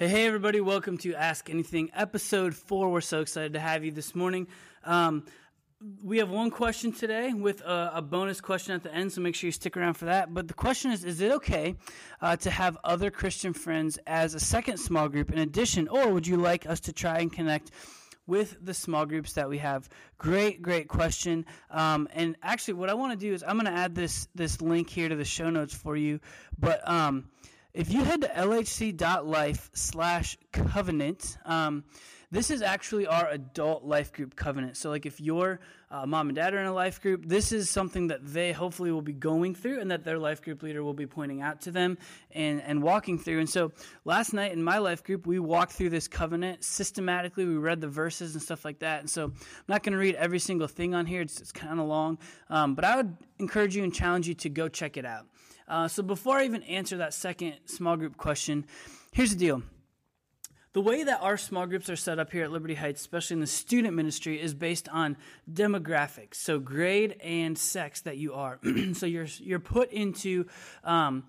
Hey, 0.00 0.08
hey, 0.08 0.26
everybody, 0.26 0.62
welcome 0.62 0.96
to 0.96 1.14
Ask 1.14 1.50
Anything, 1.50 1.90
episode 1.92 2.54
four. 2.54 2.90
We're 2.90 3.02
so 3.02 3.20
excited 3.20 3.52
to 3.52 3.60
have 3.60 3.84
you 3.84 3.90
this 3.90 4.14
morning. 4.14 4.46
Um, 4.82 5.26
we 6.02 6.16
have 6.20 6.30
one 6.30 6.50
question 6.50 6.90
today 6.90 7.34
with 7.34 7.60
a, 7.60 7.90
a, 7.96 8.00
bonus 8.00 8.40
question 8.40 8.74
at 8.74 8.82
the 8.82 8.94
end, 8.94 9.12
so 9.12 9.20
make 9.20 9.34
sure 9.34 9.48
you 9.48 9.52
stick 9.52 9.76
around 9.76 9.98
for 9.98 10.06
that. 10.06 10.32
But 10.32 10.48
the 10.48 10.54
question 10.54 10.90
is 10.90 11.04
Is 11.04 11.20
it 11.20 11.30
okay 11.32 11.76
uh, 12.22 12.34
to 12.36 12.50
have 12.50 12.78
other 12.82 13.10
Christian 13.10 13.52
friends 13.52 13.98
as 14.06 14.32
a 14.32 14.40
second 14.40 14.78
small 14.78 15.06
group 15.10 15.30
in 15.30 15.38
addition, 15.38 15.86
or 15.86 16.08
would 16.14 16.26
you 16.26 16.38
like 16.38 16.64
us 16.64 16.80
to 16.80 16.94
try 16.94 17.18
and 17.18 17.30
connect? 17.30 17.70
with 18.26 18.56
the 18.64 18.72
small 18.72 19.04
groups 19.04 19.34
that 19.34 19.50
we 19.50 19.58
have? 19.58 19.88
Great, 20.16 20.62
great 20.62 20.88
question. 20.88 21.44
Um, 21.68 22.08
and 22.14 22.36
actually, 22.42 22.74
what 22.74 22.88
I 22.88 22.94
want 22.94 23.12
to 23.12 23.18
do 23.18 23.34
is 23.34 23.42
I'm 23.42 23.58
going 23.58 23.66
to 23.66 23.78
add 23.78 23.94
this 23.94 24.28
this 24.34 24.62
link 24.62 24.88
here 24.88 25.10
to 25.10 25.16
the 25.16 25.26
show 25.26 25.50
notes 25.50 25.74
for 25.74 25.94
you. 25.94 26.20
But 26.58 26.88
um, 26.88 27.28
if 27.72 27.92
you 27.92 28.02
head 28.04 28.22
to 28.22 28.28
lhc.life 28.28 29.70
slash 29.74 30.36
covenant, 30.52 31.38
um, 31.44 31.84
this 32.32 32.50
is 32.50 32.62
actually 32.62 33.08
our 33.08 33.28
adult 33.28 33.84
life 33.84 34.12
group 34.12 34.36
covenant. 34.36 34.76
So, 34.76 34.88
like, 34.88 35.04
if 35.04 35.20
your 35.20 35.58
uh, 35.90 36.06
mom 36.06 36.28
and 36.28 36.36
dad 36.36 36.54
are 36.54 36.60
in 36.60 36.66
a 36.66 36.72
life 36.72 37.02
group, 37.02 37.26
this 37.26 37.50
is 37.50 37.68
something 37.68 38.06
that 38.06 38.20
they 38.22 38.52
hopefully 38.52 38.92
will 38.92 39.02
be 39.02 39.12
going 39.12 39.52
through 39.52 39.80
and 39.80 39.90
that 39.90 40.04
their 40.04 40.18
life 40.18 40.40
group 40.40 40.62
leader 40.62 40.84
will 40.84 40.94
be 40.94 41.06
pointing 41.06 41.42
out 41.42 41.62
to 41.62 41.72
them 41.72 41.98
and, 42.30 42.62
and 42.62 42.82
walking 42.84 43.18
through. 43.18 43.40
And 43.40 43.50
so, 43.50 43.72
last 44.04 44.32
night 44.32 44.52
in 44.52 44.62
my 44.62 44.78
life 44.78 45.02
group, 45.02 45.26
we 45.26 45.40
walked 45.40 45.72
through 45.72 45.90
this 45.90 46.06
covenant 46.06 46.62
systematically. 46.62 47.44
We 47.44 47.56
read 47.56 47.80
the 47.80 47.88
verses 47.88 48.34
and 48.34 48.42
stuff 48.42 48.64
like 48.64 48.78
that. 48.78 49.00
And 49.00 49.10
so, 49.10 49.24
I'm 49.24 49.34
not 49.66 49.82
going 49.82 49.94
to 49.94 49.98
read 49.98 50.14
every 50.14 50.38
single 50.38 50.68
thing 50.68 50.94
on 50.94 51.06
here, 51.06 51.22
it's, 51.22 51.40
it's 51.40 51.52
kind 51.52 51.80
of 51.80 51.86
long. 51.86 52.18
Um, 52.48 52.76
but 52.76 52.84
I 52.84 52.96
would 52.96 53.16
encourage 53.40 53.74
you 53.74 53.82
and 53.82 53.92
challenge 53.92 54.28
you 54.28 54.34
to 54.34 54.48
go 54.48 54.68
check 54.68 54.96
it 54.96 55.04
out. 55.04 55.26
Uh, 55.66 55.88
so, 55.88 56.04
before 56.04 56.36
I 56.36 56.44
even 56.44 56.62
answer 56.62 56.98
that 56.98 57.12
second 57.12 57.54
small 57.64 57.96
group 57.96 58.16
question, 58.16 58.66
here's 59.10 59.30
the 59.30 59.36
deal 59.36 59.64
the 60.72 60.80
way 60.80 61.02
that 61.02 61.20
our 61.20 61.36
small 61.36 61.66
groups 61.66 61.90
are 61.90 61.96
set 61.96 62.18
up 62.18 62.30
here 62.30 62.44
at 62.44 62.52
Liberty 62.52 62.74
Heights, 62.74 63.00
especially 63.00 63.34
in 63.34 63.40
the 63.40 63.46
student 63.46 63.94
ministry, 63.94 64.40
is 64.40 64.54
based 64.54 64.88
on 64.88 65.16
demographics, 65.52 66.34
so 66.34 66.58
grade 66.58 67.16
and 67.22 67.58
sex 67.58 68.02
that 68.02 68.18
you 68.18 68.34
are. 68.34 68.60
so 68.92 69.06
you're 69.06 69.26
you're 69.38 69.58
put 69.58 69.90
into 69.92 70.46
um, 70.84 71.24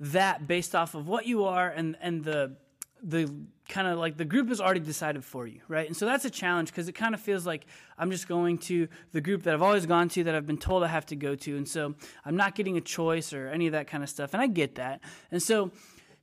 that 0.00 0.46
based 0.46 0.74
off 0.74 0.94
of 0.94 1.08
what 1.08 1.26
you 1.26 1.44
are 1.44 1.68
and 1.68 1.96
and 2.00 2.24
the 2.24 2.56
the 3.02 3.32
kind 3.68 3.86
of 3.86 3.98
like 3.98 4.16
the 4.16 4.24
group 4.24 4.50
is 4.50 4.60
already 4.60 4.80
decided 4.80 5.24
for 5.24 5.46
you, 5.46 5.60
right? 5.68 5.86
And 5.86 5.96
so 5.96 6.06
that's 6.06 6.24
a 6.24 6.30
challenge 6.30 6.70
because 6.70 6.88
it 6.88 6.92
kind 6.92 7.14
of 7.14 7.20
feels 7.20 7.46
like 7.46 7.66
I'm 7.98 8.10
just 8.10 8.28
going 8.28 8.58
to 8.58 8.88
the 9.12 9.20
group 9.20 9.42
that 9.42 9.54
I've 9.54 9.62
always 9.62 9.86
gone 9.86 10.08
to 10.10 10.24
that 10.24 10.34
I've 10.34 10.46
been 10.46 10.58
told 10.58 10.82
I 10.82 10.88
have 10.88 11.06
to 11.06 11.16
go 11.16 11.34
to. 11.34 11.56
And 11.56 11.68
so 11.68 11.94
I'm 12.24 12.36
not 12.36 12.54
getting 12.54 12.76
a 12.76 12.80
choice 12.80 13.32
or 13.32 13.48
any 13.48 13.66
of 13.66 13.72
that 13.72 13.86
kind 13.88 14.02
of 14.02 14.08
stuff. 14.08 14.32
And 14.32 14.42
I 14.42 14.46
get 14.46 14.76
that. 14.76 15.00
And 15.30 15.42
so 15.42 15.72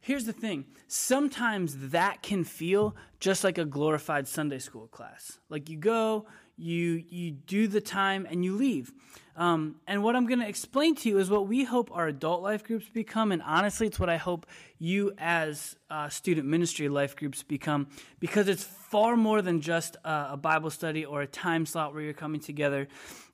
Here's 0.04 0.26
the 0.26 0.34
thing 0.34 0.66
sometimes 0.90 1.92
that 1.92 2.22
can 2.22 2.44
feel 2.44 2.94
just 3.22 3.46
like 3.46 3.58
a 3.58 3.64
glorified 3.64 4.28
Sunday 4.28 4.60
school 4.60 4.88
class. 4.88 5.40
Like 5.48 5.70
you 5.70 5.78
go, 5.78 6.26
you, 6.58 7.06
you 7.08 7.32
do 7.32 7.68
the 7.68 7.80
time, 7.80 8.28
and 8.30 8.44
you 8.44 8.54
leave. 8.58 8.92
Um, 9.38 9.78
and 9.88 10.04
what 10.04 10.18
I'm 10.18 10.28
going 10.28 10.42
to 10.42 10.48
explain 10.48 10.96
to 10.96 11.10
you 11.10 11.20
is 11.20 11.30
what 11.30 11.48
we 11.48 11.64
hope 11.64 11.90
our 11.94 12.08
adult 12.08 12.44
life 12.44 12.66
groups 12.66 12.86
become. 12.90 13.32
And 13.32 13.42
honestly, 13.42 13.88
it's 13.88 13.98
what 13.98 14.10
I 14.10 14.18
hope 14.18 14.46
you 14.78 15.14
as 15.18 15.78
uh, 15.90 16.10
student 16.10 16.48
ministry 16.48 16.90
life 16.90 17.16
groups 17.16 17.42
become 17.42 17.88
because 18.20 18.50
it's 18.50 18.66
far 18.66 19.16
more 19.16 19.42
than 19.42 19.62
just 19.62 19.96
a 20.04 20.36
Bible 20.36 20.70
study 20.70 21.06
or 21.06 21.22
a 21.22 21.28
time 21.28 21.66
slot 21.66 21.94
where 21.94 22.04
you're 22.04 22.14
coming 22.14 22.42
together 22.42 22.90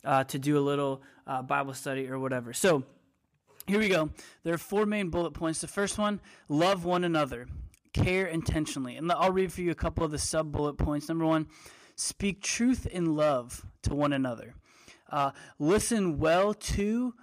uh, 0.06 0.24
to 0.26 0.38
do 0.38 0.56
a 0.56 0.62
little 0.62 1.02
uh, 1.26 1.42
Bible 1.42 1.74
study 1.74 2.08
or 2.08 2.20
whatever. 2.20 2.54
So, 2.54 2.84
here 3.70 3.80
we 3.80 3.88
go. 3.88 4.10
There 4.44 4.54
are 4.54 4.58
four 4.58 4.86
main 4.86 5.10
bullet 5.10 5.32
points. 5.32 5.62
The 5.62 5.68
first 5.68 5.98
one 5.98 6.20
love 6.48 6.86
one 6.86 7.04
another, 7.04 7.48
care 7.94 8.26
intentionally. 8.26 8.96
And 8.96 9.12
I'll 9.12 9.32
read 9.32 9.54
for 9.54 9.62
you 9.62 9.72
a 9.72 9.76
couple 9.76 10.04
of 10.04 10.12
the 10.12 10.18
sub 10.18 10.52
bullet 10.52 10.74
points. 10.74 11.08
Number 11.08 11.26
one, 11.26 11.48
speak 11.96 12.42
truth 12.42 12.88
in 12.88 13.16
love 13.16 13.66
to 13.84 13.94
one 13.94 14.12
another. 14.12 14.56
Uh, 15.10 15.32
listen 15.60 16.18
well 16.18 16.54
to 16.54 17.14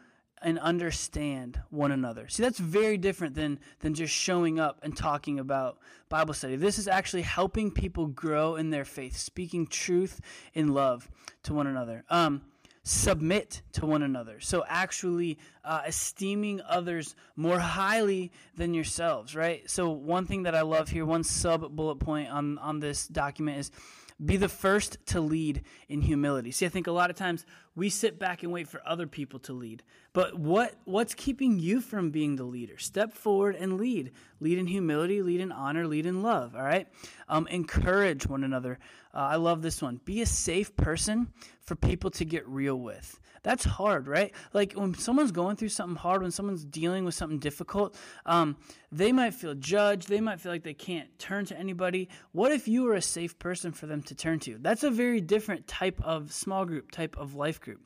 and 0.42 0.58
understand 0.58 1.60
one 1.70 1.90
another. 1.90 2.28
See, 2.28 2.42
that's 2.42 2.58
very 2.58 2.98
different 2.98 3.34
than 3.34 3.58
than 3.80 3.94
just 3.94 4.14
showing 4.14 4.60
up 4.60 4.78
and 4.82 4.96
talking 4.96 5.40
about 5.40 5.78
Bible 6.08 6.34
study. 6.34 6.56
This 6.56 6.78
is 6.78 6.86
actually 6.86 7.22
helping 7.22 7.70
people 7.70 8.06
grow 8.06 8.54
in 8.54 8.70
their 8.70 8.84
faith, 8.84 9.16
speaking 9.16 9.66
truth 9.66 10.20
in 10.54 10.68
love 10.68 11.10
to 11.44 11.54
one 11.54 11.66
another. 11.66 12.04
Um, 12.08 12.42
submit 12.86 13.62
to 13.72 13.84
one 13.84 14.02
another. 14.02 14.38
So, 14.38 14.64
actually 14.68 15.38
uh, 15.64 15.82
esteeming 15.86 16.60
others 16.60 17.16
more 17.34 17.58
highly 17.58 18.30
than 18.54 18.74
yourselves, 18.74 19.34
right? 19.34 19.68
So, 19.68 19.90
one 19.90 20.26
thing 20.26 20.44
that 20.44 20.54
I 20.54 20.62
love 20.62 20.88
here, 20.88 21.04
one 21.04 21.24
sub 21.24 21.68
bullet 21.74 21.96
point 21.96 22.30
on, 22.30 22.58
on 22.58 22.78
this 22.78 23.08
document 23.08 23.58
is 23.58 23.72
be 24.24 24.36
the 24.36 24.48
first 24.48 24.98
to 25.06 25.20
lead 25.20 25.62
in 25.88 26.00
humility. 26.00 26.52
See, 26.52 26.64
I 26.64 26.68
think 26.68 26.86
a 26.86 26.92
lot 26.92 27.10
of 27.10 27.16
times 27.16 27.44
we 27.76 27.90
sit 27.90 28.18
back 28.18 28.42
and 28.42 28.50
wait 28.50 28.66
for 28.66 28.80
other 28.84 29.06
people 29.06 29.38
to 29.40 29.52
lead. 29.52 29.84
But 30.14 30.38
what 30.38 30.74
what's 30.84 31.14
keeping 31.14 31.60
you 31.60 31.80
from 31.80 32.10
being 32.10 32.36
the 32.36 32.44
leader? 32.44 32.78
Step 32.78 33.12
forward 33.12 33.54
and 33.54 33.78
lead. 33.78 34.12
Lead 34.40 34.58
in 34.58 34.66
humility, 34.66 35.22
lead 35.22 35.40
in 35.40 35.52
honor, 35.52 35.86
lead 35.86 36.06
in 36.06 36.22
love. 36.22 36.56
All 36.56 36.62
right. 36.62 36.88
Um, 37.28 37.46
encourage 37.48 38.26
one 38.26 38.42
another. 38.42 38.78
Uh, 39.14 39.18
I 39.18 39.36
love 39.36 39.62
this 39.62 39.80
one. 39.82 40.00
Be 40.04 40.22
a 40.22 40.26
safe 40.26 40.74
person 40.74 41.28
for 41.60 41.74
people 41.76 42.10
to 42.12 42.24
get 42.24 42.48
real 42.48 42.76
with. 42.76 43.20
That's 43.46 43.64
hard, 43.64 44.08
right? 44.08 44.34
Like 44.52 44.72
when 44.72 44.92
someone's 44.94 45.30
going 45.30 45.54
through 45.54 45.68
something 45.68 45.96
hard, 45.96 46.20
when 46.20 46.32
someone's 46.32 46.64
dealing 46.64 47.04
with 47.04 47.14
something 47.14 47.38
difficult, 47.38 47.96
um, 48.24 48.56
they 48.90 49.12
might 49.12 49.34
feel 49.34 49.54
judged. 49.54 50.08
They 50.08 50.20
might 50.20 50.40
feel 50.40 50.50
like 50.50 50.64
they 50.64 50.74
can't 50.74 51.16
turn 51.20 51.44
to 51.46 51.56
anybody. 51.56 52.08
What 52.32 52.50
if 52.50 52.66
you 52.66 52.82
were 52.82 52.94
a 52.94 53.02
safe 53.02 53.38
person 53.38 53.70
for 53.70 53.86
them 53.86 54.02
to 54.02 54.16
turn 54.16 54.40
to? 54.40 54.58
That's 54.58 54.82
a 54.82 54.90
very 54.90 55.20
different 55.20 55.68
type 55.68 56.00
of 56.02 56.32
small 56.32 56.64
group, 56.64 56.90
type 56.90 57.16
of 57.16 57.34
life 57.34 57.60
group. 57.66 57.82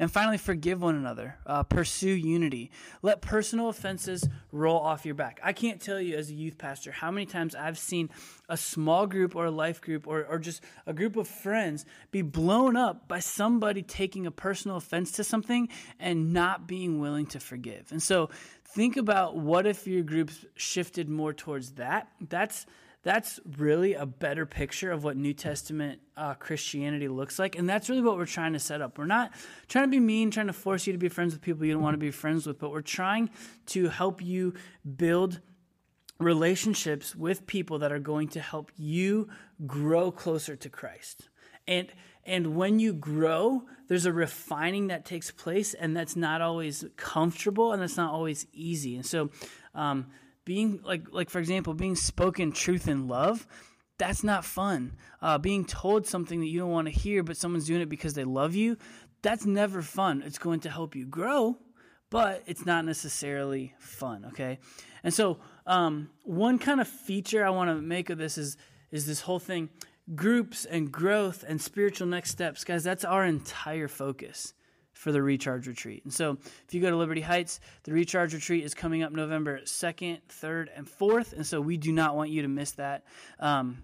And 0.00 0.10
finally, 0.10 0.38
forgive 0.38 0.80
one 0.80 0.94
another. 0.94 1.36
Uh, 1.46 1.62
pursue 1.62 2.08
unity. 2.08 2.70
Let 3.02 3.20
personal 3.20 3.68
offenses 3.68 4.26
roll 4.50 4.78
off 4.78 5.04
your 5.04 5.14
back. 5.14 5.38
I 5.44 5.52
can't 5.52 5.78
tell 5.78 6.00
you 6.00 6.16
as 6.16 6.30
a 6.30 6.34
youth 6.34 6.56
pastor 6.56 6.90
how 6.90 7.10
many 7.10 7.26
times 7.26 7.54
I've 7.54 7.78
seen 7.78 8.08
a 8.48 8.56
small 8.56 9.06
group 9.06 9.36
or 9.36 9.44
a 9.44 9.50
life 9.50 9.82
group 9.82 10.06
or, 10.06 10.24
or 10.24 10.38
just 10.38 10.62
a 10.86 10.94
group 10.94 11.16
of 11.16 11.28
friends 11.28 11.84
be 12.12 12.22
blown 12.22 12.78
up 12.78 13.08
by 13.08 13.20
somebody 13.20 13.82
taking 13.82 14.26
a 14.26 14.30
personal 14.30 14.78
offense 14.78 15.12
to 15.12 15.22
something 15.22 15.68
and 15.98 16.32
not 16.32 16.66
being 16.66 16.98
willing 16.98 17.26
to 17.26 17.38
forgive. 17.38 17.92
And 17.92 18.02
so 18.02 18.30
think 18.64 18.96
about 18.96 19.36
what 19.36 19.66
if 19.66 19.86
your 19.86 20.02
groups 20.02 20.46
shifted 20.54 21.10
more 21.10 21.34
towards 21.34 21.72
that. 21.72 22.08
That's 22.26 22.64
that's 23.02 23.40
really 23.56 23.94
a 23.94 24.04
better 24.04 24.44
picture 24.44 24.90
of 24.90 25.04
what 25.04 25.16
New 25.16 25.32
Testament 25.32 26.00
uh, 26.16 26.34
Christianity 26.34 27.08
looks 27.08 27.38
like. 27.38 27.56
And 27.56 27.68
that's 27.68 27.88
really 27.88 28.02
what 28.02 28.16
we're 28.16 28.26
trying 28.26 28.52
to 28.52 28.58
set 28.58 28.82
up. 28.82 28.98
We're 28.98 29.06
not 29.06 29.32
trying 29.68 29.86
to 29.86 29.90
be 29.90 30.00
mean, 30.00 30.30
trying 30.30 30.48
to 30.48 30.52
force 30.52 30.86
you 30.86 30.92
to 30.92 30.98
be 30.98 31.08
friends 31.08 31.32
with 31.32 31.40
people 31.40 31.64
you 31.64 31.72
don't 31.72 31.82
want 31.82 31.94
to 31.94 31.98
be 31.98 32.10
friends 32.10 32.46
with, 32.46 32.58
but 32.58 32.70
we're 32.70 32.82
trying 32.82 33.30
to 33.66 33.88
help 33.88 34.22
you 34.22 34.54
build 34.96 35.40
relationships 36.18 37.16
with 37.16 37.46
people 37.46 37.78
that 37.78 37.90
are 37.90 37.98
going 37.98 38.28
to 38.28 38.40
help 38.40 38.70
you 38.76 39.28
grow 39.66 40.10
closer 40.12 40.54
to 40.56 40.68
Christ. 40.68 41.30
And 41.66 41.88
and 42.26 42.54
when 42.54 42.78
you 42.78 42.92
grow, 42.92 43.64
there's 43.88 44.04
a 44.04 44.12
refining 44.12 44.88
that 44.88 45.06
takes 45.06 45.30
place, 45.30 45.72
and 45.72 45.96
that's 45.96 46.16
not 46.16 46.42
always 46.42 46.84
comfortable 46.96 47.72
and 47.72 47.80
that's 47.80 47.96
not 47.96 48.12
always 48.12 48.46
easy. 48.52 48.94
And 48.96 49.06
so, 49.06 49.30
um, 49.74 50.06
being 50.50 50.80
like 50.82 51.04
like 51.12 51.30
for 51.30 51.38
example 51.38 51.74
being 51.74 51.94
spoken 51.94 52.50
truth 52.50 52.88
in 52.88 53.06
love 53.06 53.46
that's 53.98 54.24
not 54.24 54.44
fun. 54.44 54.96
Uh, 55.22 55.36
being 55.36 55.64
told 55.64 56.06
something 56.06 56.40
that 56.40 56.46
you 56.46 56.58
don't 56.58 56.72
want 56.72 56.88
to 56.88 56.92
hear 56.92 57.22
but 57.22 57.36
someone's 57.36 57.68
doing 57.68 57.82
it 57.82 57.88
because 57.88 58.14
they 58.14 58.24
love 58.24 58.56
you 58.56 58.76
that's 59.22 59.46
never 59.46 59.80
fun. 59.80 60.24
It's 60.26 60.38
going 60.38 60.58
to 60.60 60.68
help 60.68 60.96
you 60.96 61.06
grow 61.06 61.56
but 62.10 62.42
it's 62.46 62.66
not 62.66 62.84
necessarily 62.84 63.74
fun 63.78 64.24
okay? 64.30 64.58
And 65.04 65.14
so 65.14 65.38
um, 65.68 66.10
one 66.24 66.58
kind 66.58 66.80
of 66.80 66.88
feature 66.88 67.44
i 67.44 67.50
want 67.50 67.70
to 67.70 67.76
make 67.76 68.10
of 68.10 68.18
this 68.18 68.36
is 68.36 68.56
is 68.90 69.06
this 69.06 69.20
whole 69.20 69.38
thing. 69.38 69.68
Groups 70.16 70.64
and 70.64 70.90
growth 70.90 71.44
and 71.46 71.62
spiritual 71.62 72.08
next 72.08 72.30
steps 72.30 72.64
guys 72.64 72.82
that's 72.82 73.04
our 73.04 73.24
entire 73.24 73.86
focus 73.86 74.52
for 74.92 75.12
the 75.12 75.22
Recharge 75.22 75.66
Retreat. 75.66 76.04
And 76.04 76.12
so, 76.12 76.38
if 76.66 76.74
you 76.74 76.80
go 76.80 76.90
to 76.90 76.96
Liberty 76.96 77.20
Heights, 77.20 77.60
the 77.84 77.92
Recharge 77.92 78.34
Retreat 78.34 78.64
is 78.64 78.74
coming 78.74 79.02
up 79.02 79.12
November 79.12 79.60
2nd, 79.64 80.20
3rd, 80.28 80.68
and 80.76 80.86
4th. 80.86 81.32
And 81.32 81.46
so, 81.46 81.60
we 81.60 81.76
do 81.76 81.92
not 81.92 82.16
want 82.16 82.30
you 82.30 82.42
to 82.42 82.48
miss 82.48 82.72
that. 82.72 83.04
Um, 83.38 83.78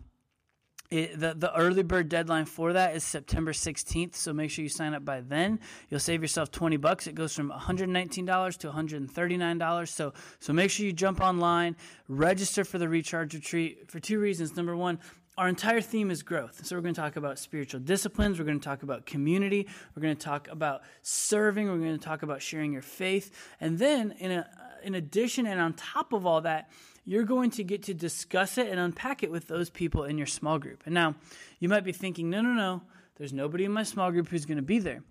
it, 0.91 1.19
the, 1.19 1.35
the 1.35 1.55
early 1.57 1.83
bird 1.83 2.09
deadline 2.09 2.45
for 2.45 2.73
that 2.75 2.95
is 2.95 3.03
September 3.03 3.53
16th, 3.53 4.15
so 4.15 4.33
make 4.33 4.51
sure 4.51 4.63
you 4.63 4.69
sign 4.69 4.95
up 4.95 5.05
by 5.05 5.21
then. 5.21 5.59
You'll 5.91 6.01
save 6.01 6.23
yourself 6.23 6.51
20 6.53 6.77
bucks. 6.77 7.07
It 7.07 7.15
goes 7.15 7.35
from 7.35 7.51
$119 7.51 8.59
to 8.59 8.71
$139. 8.71 9.89
So, 9.89 10.13
so 10.39 10.53
make 10.53 10.71
sure 10.71 10.87
you 10.87 10.93
jump 10.93 11.21
online, 11.21 11.77
register 12.09 12.65
for 12.65 12.79
the 12.79 12.89
Recharge 12.89 13.35
Retreat 13.35 13.91
for 13.91 13.99
two 13.99 14.21
reasons. 14.21 14.57
Number 14.57 14.77
one, 14.77 15.01
our 15.39 15.49
entire 15.49 15.83
theme 15.83 16.11
is 16.11 16.23
growth. 16.23 16.65
So 16.65 16.77
we're 16.77 16.83
going 16.83 16.95
to 16.95 17.01
talk 17.01 17.17
about 17.17 17.39
spiritual 17.39 17.81
disciplines. 17.81 18.39
We're 18.39 18.47
going 18.47 18.59
to 18.59 18.65
talk 18.65 18.83
about 18.83 19.05
community. 19.05 19.67
We're 19.95 20.03
going 20.03 20.17
to 20.17 20.25
talk 20.25 20.49
about 20.49 20.83
serving. 21.03 21.69
We're 21.69 21.77
going 21.77 21.99
to 21.99 22.05
talk 22.05 22.23
about 22.23 22.41
sharing 22.41 22.73
your 22.73 22.83
faith. 22.83 23.31
And 23.61 23.79
then, 23.79 24.13
in, 24.19 24.31
a, 24.31 24.49
in 24.83 24.95
addition 24.95 25.47
and 25.47 25.61
on 25.61 25.75
top 25.75 26.15
of 26.15 26.25
all 26.25 26.41
that, 26.43 26.71
you're 27.05 27.25
going 27.25 27.51
to 27.51 27.65
get 27.65 27.85
to 27.85 27.95
discuss 27.95 28.57
it 28.57 28.69
and 28.69 28.81
unpack 28.81 29.23
it 29.23 29.31
with 29.31 29.47
those 29.47 29.69
people 29.69 30.05
in 30.05 30.17
your 30.17 30.27
small 30.27 30.59
group. 30.59 30.83
And 30.87 30.95
now, 30.95 31.15
you 31.61 31.69
might 31.69 31.85
be 31.85 31.93
thinking, 31.93 32.31
no, 32.31 32.41
no, 32.41 32.55
no, 32.55 32.83
there's 33.17 33.33
nobody 33.33 33.65
in 33.65 33.73
my 33.73 33.83
small 33.83 34.11
group 34.11 34.29
who's 34.29 34.47
going 34.47 34.57
to 34.57 34.63
be 34.63 34.79
there. 34.79 35.03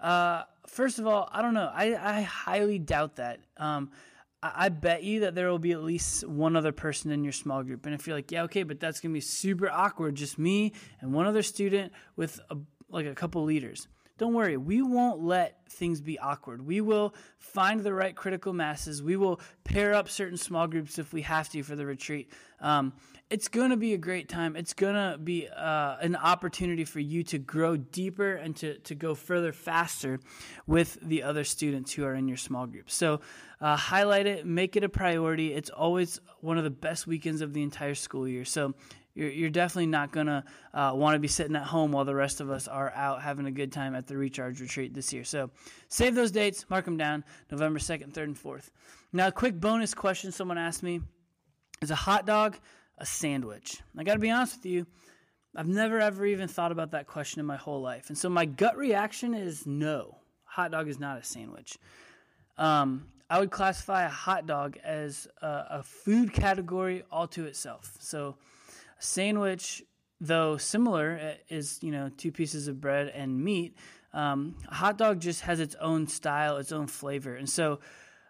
Uh, 0.00 0.42
first 0.66 0.98
of 0.98 1.06
all, 1.06 1.28
I 1.32 1.40
don't 1.40 1.54
know. 1.54 1.70
I, 1.72 1.94
I 1.94 2.22
highly 2.22 2.78
doubt 2.78 3.16
that. 3.16 3.40
Um, 3.56 3.90
I 4.42 4.68
bet 4.68 5.02
you 5.02 5.20
that 5.20 5.34
there 5.34 5.50
will 5.50 5.58
be 5.58 5.72
at 5.72 5.82
least 5.82 6.26
one 6.26 6.54
other 6.54 6.70
person 6.70 7.10
in 7.10 7.24
your 7.24 7.32
small 7.32 7.64
group. 7.64 7.86
And 7.86 7.94
if 7.94 8.06
you're 8.06 8.14
like, 8.14 8.30
yeah, 8.30 8.44
okay, 8.44 8.62
but 8.62 8.78
that's 8.78 9.00
going 9.00 9.10
to 9.10 9.14
be 9.14 9.20
super 9.20 9.68
awkward, 9.68 10.14
just 10.14 10.38
me 10.38 10.72
and 11.00 11.12
one 11.12 11.26
other 11.26 11.42
student 11.42 11.92
with 12.14 12.40
a, 12.50 12.56
like 12.88 13.06
a 13.06 13.14
couple 13.14 13.42
leaders. 13.42 13.88
Don't 14.18 14.34
worry, 14.34 14.56
we 14.56 14.82
won't 14.82 15.20
let 15.20 15.60
things 15.70 16.00
be 16.00 16.18
awkward. 16.18 16.66
We 16.66 16.80
will 16.80 17.14
find 17.38 17.80
the 17.80 17.94
right 17.94 18.14
critical 18.14 18.52
masses. 18.52 19.00
We 19.02 19.16
will 19.16 19.40
pair 19.62 19.94
up 19.94 20.08
certain 20.08 20.36
small 20.36 20.66
groups 20.66 20.98
if 20.98 21.12
we 21.12 21.22
have 21.22 21.48
to 21.50 21.62
for 21.62 21.76
the 21.76 21.86
retreat. 21.86 22.32
Um, 22.60 22.92
it's 23.30 23.48
going 23.48 23.70
to 23.70 23.76
be 23.76 23.92
a 23.94 23.98
great 23.98 24.28
time. 24.28 24.56
It's 24.56 24.72
going 24.72 24.94
to 24.94 25.18
be 25.18 25.48
uh, 25.48 25.96
an 26.00 26.16
opportunity 26.16 26.84
for 26.84 26.98
you 26.98 27.22
to 27.24 27.38
grow 27.38 27.76
deeper 27.76 28.34
and 28.34 28.56
to, 28.56 28.78
to 28.78 28.94
go 28.94 29.14
further 29.14 29.52
faster 29.52 30.18
with 30.66 30.98
the 31.02 31.22
other 31.22 31.44
students 31.44 31.92
who 31.92 32.04
are 32.04 32.14
in 32.14 32.26
your 32.26 32.38
small 32.38 32.66
group. 32.66 32.90
So, 32.90 33.20
uh, 33.60 33.76
highlight 33.76 34.26
it, 34.26 34.46
make 34.46 34.76
it 34.76 34.84
a 34.84 34.88
priority. 34.88 35.52
It's 35.52 35.70
always 35.70 36.20
one 36.40 36.58
of 36.58 36.64
the 36.64 36.70
best 36.70 37.06
weekends 37.06 37.40
of 37.40 37.52
the 37.52 37.62
entire 37.62 37.94
school 37.94 38.26
year. 38.26 38.44
So, 38.44 38.74
you're, 39.18 39.30
you're 39.30 39.50
definitely 39.50 39.86
not 39.86 40.12
going 40.12 40.28
to 40.28 40.44
uh, 40.72 40.92
want 40.94 41.16
to 41.16 41.18
be 41.18 41.26
sitting 41.26 41.56
at 41.56 41.64
home 41.64 41.90
while 41.90 42.04
the 42.04 42.14
rest 42.14 42.40
of 42.40 42.50
us 42.50 42.68
are 42.68 42.92
out 42.94 43.20
having 43.20 43.46
a 43.46 43.50
good 43.50 43.72
time 43.72 43.96
at 43.96 44.06
the 44.06 44.16
Recharge 44.16 44.60
Retreat 44.60 44.94
this 44.94 45.12
year. 45.12 45.24
So 45.24 45.50
save 45.88 46.14
those 46.14 46.30
dates, 46.30 46.64
mark 46.70 46.84
them 46.84 46.96
down 46.96 47.24
November 47.50 47.80
2nd, 47.80 48.12
3rd, 48.12 48.24
and 48.24 48.36
4th. 48.36 48.70
Now, 49.12 49.26
a 49.26 49.32
quick 49.32 49.58
bonus 49.58 49.92
question 49.92 50.30
someone 50.30 50.56
asked 50.56 50.84
me 50.84 51.00
is 51.82 51.90
a 51.90 51.96
hot 51.96 52.26
dog 52.26 52.58
a 52.98 53.06
sandwich? 53.06 53.80
I 53.96 54.04
got 54.04 54.14
to 54.14 54.20
be 54.20 54.30
honest 54.30 54.58
with 54.58 54.66
you. 54.66 54.86
I've 55.56 55.66
never 55.66 55.98
ever 55.98 56.24
even 56.24 56.46
thought 56.46 56.70
about 56.70 56.92
that 56.92 57.08
question 57.08 57.40
in 57.40 57.46
my 57.46 57.56
whole 57.56 57.80
life. 57.80 58.10
And 58.10 58.16
so 58.16 58.28
my 58.28 58.44
gut 58.44 58.76
reaction 58.76 59.34
is 59.34 59.66
no. 59.66 60.18
Hot 60.44 60.70
dog 60.70 60.88
is 60.88 61.00
not 61.00 61.18
a 61.18 61.24
sandwich. 61.24 61.76
Um, 62.56 63.06
I 63.28 63.40
would 63.40 63.50
classify 63.50 64.04
a 64.04 64.08
hot 64.08 64.46
dog 64.46 64.76
as 64.84 65.26
a, 65.42 65.64
a 65.70 65.82
food 65.82 66.32
category 66.32 67.02
all 67.10 67.26
to 67.28 67.46
itself. 67.46 67.90
So 67.98 68.36
sandwich, 68.98 69.82
though 70.20 70.56
similar, 70.56 71.18
uh, 71.22 71.34
is 71.48 71.78
you 71.82 71.90
know 71.90 72.10
two 72.16 72.32
pieces 72.32 72.68
of 72.68 72.80
bread 72.80 73.08
and 73.08 73.42
meat. 73.42 73.76
Um, 74.12 74.56
a 74.68 74.74
hot 74.74 74.98
dog 74.98 75.20
just 75.20 75.42
has 75.42 75.60
its 75.60 75.74
own 75.80 76.06
style, 76.06 76.56
its 76.56 76.72
own 76.72 76.86
flavor, 76.86 77.34
and 77.34 77.48
so 77.48 77.80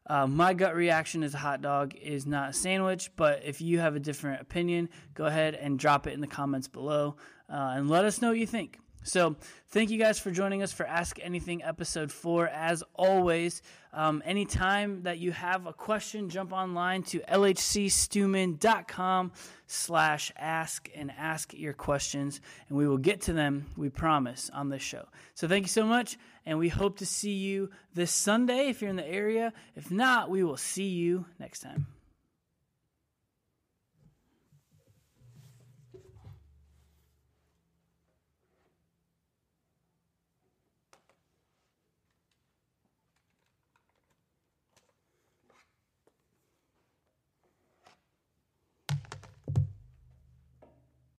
uh, 0.08 0.26
my 0.26 0.54
gut 0.54 0.74
reaction 0.74 1.22
as 1.22 1.34
a 1.34 1.38
hot 1.38 1.60
dog 1.60 1.94
is 1.94 2.26
not 2.26 2.50
a 2.50 2.52
sandwich. 2.52 3.10
But 3.14 3.42
if 3.44 3.60
you 3.60 3.78
have 3.78 3.94
a 3.94 4.00
different 4.00 4.40
opinion, 4.40 4.88
go 5.14 5.26
ahead 5.26 5.54
and 5.54 5.78
drop 5.78 6.06
it 6.06 6.14
in 6.14 6.20
the 6.20 6.26
comments 6.26 6.66
below 6.66 7.16
uh, 7.50 7.74
and 7.76 7.90
let 7.90 8.04
us 8.04 8.22
know 8.22 8.28
what 8.28 8.38
you 8.38 8.46
think. 8.46 8.78
So, 9.04 9.36
thank 9.68 9.90
you 9.90 9.98
guys 9.98 10.18
for 10.18 10.30
joining 10.30 10.62
us 10.62 10.72
for 10.72 10.86
Ask 10.86 11.18
Anything 11.22 11.62
episode 11.62 12.10
four. 12.12 12.48
As 12.48 12.82
always, 12.94 13.62
um, 13.92 14.22
anytime 14.26 15.04
that 15.04 15.18
you 15.18 15.32
have 15.32 15.66
a 15.66 15.72
question, 15.72 16.28
jump 16.28 16.52
online 16.52 17.02
to 17.04 17.20
lhcstewman.com 17.20 19.32
slash 19.66 20.30
ask 20.36 20.90
and 20.94 21.10
ask 21.16 21.54
your 21.54 21.72
questions, 21.72 22.42
and 22.68 22.76
we 22.76 22.86
will 22.86 22.98
get 22.98 23.22
to 23.22 23.32
them, 23.32 23.64
we 23.76 23.88
promise, 23.88 24.50
on 24.52 24.68
this 24.68 24.82
show. 24.82 25.06
So, 25.34 25.48
thank 25.48 25.64
you 25.64 25.68
so 25.68 25.86
much, 25.86 26.18
and 26.44 26.58
we 26.58 26.68
hope 26.68 26.98
to 26.98 27.06
see 27.06 27.32
you 27.32 27.70
this 27.94 28.10
Sunday 28.10 28.68
if 28.68 28.82
you're 28.82 28.90
in 28.90 28.96
the 28.96 29.08
area. 29.08 29.54
If 29.74 29.90
not, 29.90 30.28
we 30.28 30.44
will 30.44 30.58
see 30.58 30.88
you 30.88 31.24
next 31.38 31.60
time. 31.60 31.86